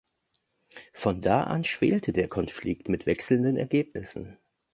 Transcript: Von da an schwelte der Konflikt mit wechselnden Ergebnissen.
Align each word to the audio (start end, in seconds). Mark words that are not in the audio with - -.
Von 0.93 1.21
da 1.21 1.43
an 1.43 1.63
schwelte 1.63 2.11
der 2.11 2.27
Konflikt 2.27 2.89
mit 2.89 3.05
wechselnden 3.05 3.55
Ergebnissen. 3.55 4.39